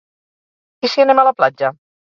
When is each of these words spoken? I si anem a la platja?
I 0.89 0.91
si 0.95 1.05
anem 1.05 1.23
a 1.25 1.29
la 1.31 1.37
platja? 1.43 1.75